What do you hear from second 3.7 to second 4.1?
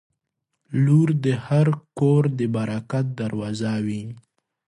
وي.